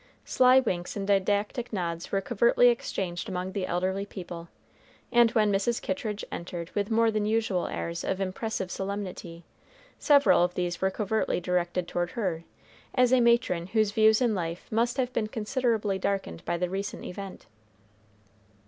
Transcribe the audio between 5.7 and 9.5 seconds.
Kittridge entered with more than usual airs of impressive solemnity,